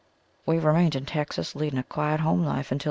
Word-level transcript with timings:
We 0.47 0.57
remained 0.57 0.95
in 0.95 1.05
Texas 1.05 1.53
leading 1.55 1.77
a 1.77 1.83
quiet 1.83 2.21
home 2.21 2.39
life 2.39 2.71
until 2.71 2.77
1889. 2.77 2.79